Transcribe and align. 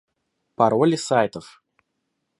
Пароли 0.57 0.97
сайтов 1.05 1.45